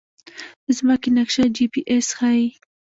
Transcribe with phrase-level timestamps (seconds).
[0.65, 2.45] د ځمکې نقشه جی پي اس ښيي